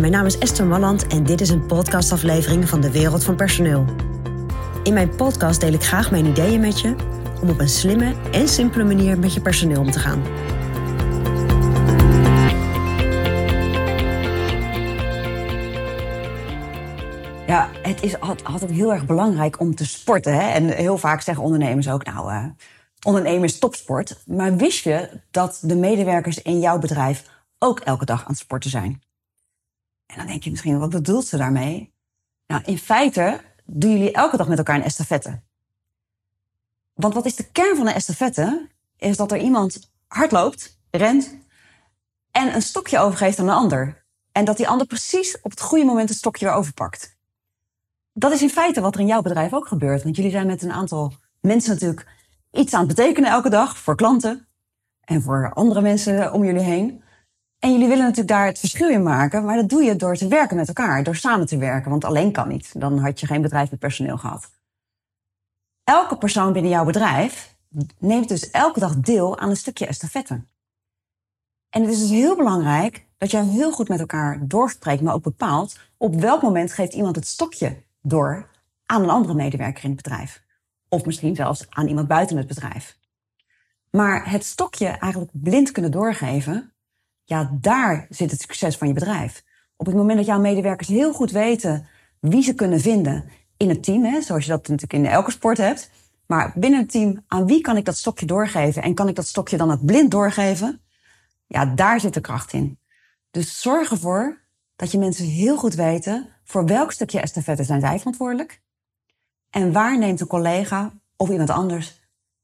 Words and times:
Mijn 0.00 0.12
naam 0.12 0.26
is 0.26 0.38
Esther 0.38 0.66
Malland 0.66 1.06
en 1.06 1.24
dit 1.24 1.40
is 1.40 1.48
een 1.48 1.66
podcastaflevering 1.66 2.68
van 2.68 2.80
de 2.80 2.90
Wereld 2.90 3.24
van 3.24 3.36
Personeel. 3.36 3.84
In 4.82 4.92
mijn 4.92 5.16
podcast 5.16 5.60
deel 5.60 5.72
ik 5.72 5.82
graag 5.82 6.10
mijn 6.10 6.26
ideeën 6.26 6.60
met 6.60 6.80
je 6.80 6.94
om 7.42 7.48
op 7.48 7.60
een 7.60 7.68
slimme 7.68 8.14
en 8.30 8.48
simpele 8.48 8.84
manier 8.84 9.18
met 9.18 9.34
je 9.34 9.40
personeel 9.40 9.80
om 9.80 9.90
te 9.90 9.98
gaan. 9.98 10.22
Ja, 17.46 17.70
het 17.82 18.02
is 18.02 18.20
altijd 18.20 18.70
heel 18.70 18.92
erg 18.92 19.06
belangrijk 19.06 19.60
om 19.60 19.74
te 19.74 19.86
sporten. 19.86 20.34
Hè? 20.34 20.50
En 20.50 20.68
heel 20.68 20.98
vaak 20.98 21.20
zeggen 21.20 21.44
ondernemers 21.44 21.88
ook, 21.90 22.04
nou, 22.04 22.32
uh, 22.32 22.44
ondernemers 23.02 23.58
topsport. 23.58 24.22
Maar 24.26 24.56
wist 24.56 24.84
je 24.84 25.20
dat 25.30 25.58
de 25.62 25.76
medewerkers 25.76 26.42
in 26.42 26.60
jouw 26.60 26.78
bedrijf 26.78 27.24
ook 27.58 27.80
elke 27.80 28.04
dag 28.04 28.20
aan 28.20 28.30
het 28.30 28.38
sporten 28.38 28.70
zijn? 28.70 29.02
En 30.12 30.18
dan 30.18 30.26
denk 30.26 30.42
je 30.42 30.50
misschien, 30.50 30.78
wat 30.78 30.90
bedoelt 30.90 31.26
ze 31.26 31.36
daarmee? 31.36 31.94
Nou, 32.46 32.62
in 32.64 32.78
feite 32.78 33.40
doen 33.64 33.90
jullie 33.90 34.12
elke 34.12 34.36
dag 34.36 34.48
met 34.48 34.58
elkaar 34.58 34.76
een 34.76 34.82
estafette. 34.82 35.42
Want 36.94 37.14
wat 37.14 37.26
is 37.26 37.36
de 37.36 37.50
kern 37.50 37.76
van 37.76 37.86
een 37.86 37.94
estafette? 37.94 38.68
Is 38.96 39.16
dat 39.16 39.32
er 39.32 39.38
iemand 39.38 39.90
hard 40.06 40.32
loopt, 40.32 40.78
rent 40.90 41.36
en 42.30 42.54
een 42.54 42.62
stokje 42.62 42.98
overgeeft 42.98 43.38
aan 43.38 43.48
een 43.48 43.54
ander. 43.54 44.04
En 44.32 44.44
dat 44.44 44.56
die 44.56 44.68
ander 44.68 44.86
precies 44.86 45.40
op 45.40 45.50
het 45.50 45.60
goede 45.60 45.84
moment 45.84 46.08
het 46.08 46.18
stokje 46.18 46.44
weer 46.44 46.54
overpakt. 46.54 47.16
Dat 48.12 48.32
is 48.32 48.42
in 48.42 48.50
feite 48.50 48.80
wat 48.80 48.94
er 48.94 49.00
in 49.00 49.06
jouw 49.06 49.22
bedrijf 49.22 49.52
ook 49.52 49.66
gebeurt. 49.66 50.02
Want 50.02 50.16
jullie 50.16 50.30
zijn 50.30 50.46
met 50.46 50.62
een 50.62 50.72
aantal 50.72 51.14
mensen 51.40 51.72
natuurlijk 51.72 52.06
iets 52.50 52.74
aan 52.74 52.86
het 52.86 52.96
betekenen 52.96 53.30
elke 53.30 53.50
dag 53.50 53.78
voor 53.78 53.96
klanten 53.96 54.48
en 55.00 55.22
voor 55.22 55.52
andere 55.52 55.80
mensen 55.80 56.32
om 56.32 56.44
jullie 56.44 56.62
heen. 56.62 57.01
En 57.62 57.72
jullie 57.72 57.88
willen 57.88 58.02
natuurlijk 58.02 58.28
daar 58.28 58.46
het 58.46 58.58
verschil 58.58 58.88
in 58.88 59.02
maken, 59.02 59.44
maar 59.44 59.56
dat 59.56 59.68
doe 59.68 59.82
je 59.82 59.96
door 59.96 60.16
te 60.16 60.28
werken 60.28 60.56
met 60.56 60.68
elkaar, 60.68 61.02
door 61.02 61.16
samen 61.16 61.46
te 61.46 61.56
werken, 61.56 61.90
want 61.90 62.04
alleen 62.04 62.32
kan 62.32 62.48
niet. 62.48 62.80
Dan 62.80 62.98
had 62.98 63.20
je 63.20 63.26
geen 63.26 63.42
bedrijf 63.42 63.70
met 63.70 63.80
personeel 63.80 64.18
gehad. 64.18 64.50
Elke 65.84 66.18
persoon 66.18 66.52
binnen 66.52 66.70
jouw 66.70 66.84
bedrijf 66.84 67.56
neemt 67.98 68.28
dus 68.28 68.50
elke 68.50 68.80
dag 68.80 68.96
deel 68.96 69.38
aan 69.38 69.50
een 69.50 69.56
stukje 69.56 69.86
estafette. 69.86 70.44
En 71.70 71.82
het 71.82 71.90
is 71.90 71.98
dus 71.98 72.10
heel 72.10 72.36
belangrijk 72.36 73.06
dat 73.18 73.30
jij 73.30 73.44
heel 73.44 73.72
goed 73.72 73.88
met 73.88 74.00
elkaar 74.00 74.38
doorspreekt, 74.48 75.02
maar 75.02 75.14
ook 75.14 75.22
bepaalt 75.22 75.78
op 75.96 76.14
welk 76.14 76.42
moment 76.42 76.72
geeft 76.72 76.94
iemand 76.94 77.16
het 77.16 77.26
stokje 77.26 77.82
door 78.00 78.48
aan 78.86 79.02
een 79.02 79.10
andere 79.10 79.34
medewerker 79.34 79.84
in 79.84 79.90
het 79.90 80.02
bedrijf. 80.02 80.42
Of 80.88 81.04
misschien 81.04 81.36
zelfs 81.36 81.66
aan 81.68 81.88
iemand 81.88 82.08
buiten 82.08 82.36
het 82.36 82.46
bedrijf. 82.46 82.98
Maar 83.90 84.30
het 84.30 84.44
stokje 84.44 84.86
eigenlijk 84.86 85.32
blind 85.34 85.70
kunnen 85.70 85.90
doorgeven, 85.90 86.71
ja, 87.32 87.50
daar 87.60 88.06
zit 88.08 88.30
het 88.30 88.40
succes 88.40 88.76
van 88.76 88.88
je 88.88 88.94
bedrijf. 88.94 89.44
Op 89.76 89.86
het 89.86 89.94
moment 89.94 90.16
dat 90.16 90.26
jouw 90.26 90.40
medewerkers 90.40 90.88
heel 90.88 91.12
goed 91.12 91.30
weten 91.30 91.86
wie 92.20 92.42
ze 92.42 92.54
kunnen 92.54 92.80
vinden 92.80 93.24
in 93.56 93.68
het 93.68 93.82
team, 93.82 94.04
hè, 94.04 94.22
zoals 94.22 94.44
je 94.44 94.50
dat 94.50 94.68
natuurlijk 94.68 94.92
in 94.92 95.06
elke 95.06 95.30
sport 95.30 95.58
hebt. 95.58 95.90
Maar 96.26 96.52
binnen 96.54 96.80
het 96.80 96.90
team, 96.90 97.24
aan 97.26 97.46
wie 97.46 97.60
kan 97.60 97.76
ik 97.76 97.84
dat 97.84 97.96
stokje 97.96 98.26
doorgeven? 98.26 98.82
En 98.82 98.94
kan 98.94 99.08
ik 99.08 99.14
dat 99.14 99.26
stokje 99.26 99.56
dan 99.56 99.70
ook 99.70 99.84
blind 99.84 100.10
doorgeven? 100.10 100.80
Ja, 101.46 101.64
daar 101.64 102.00
zit 102.00 102.14
de 102.14 102.20
kracht 102.20 102.52
in. 102.52 102.78
Dus 103.30 103.60
zorg 103.60 103.90
ervoor 103.90 104.38
dat 104.76 104.90
je 104.90 104.98
mensen 104.98 105.26
heel 105.26 105.56
goed 105.56 105.74
weten 105.74 106.28
voor 106.44 106.66
welk 106.66 106.92
stukje 106.92 107.20
estafette 107.20 107.64
zijn 107.64 107.80
zij 107.80 107.98
verantwoordelijk. 107.98 108.62
En 109.50 109.72
waar 109.72 109.98
neemt 109.98 110.20
een 110.20 110.26
collega 110.26 110.92
of 111.16 111.28
iemand 111.28 111.50
anders 111.50 112.00